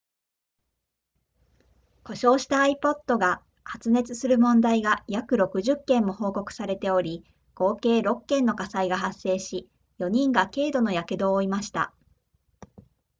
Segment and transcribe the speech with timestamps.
[2.03, 9.69] 故障した ipod が発熱する問題が約60件も報告されており合計6件の火災が発生し
[9.99, 11.93] 4人が軽度の火傷を負いました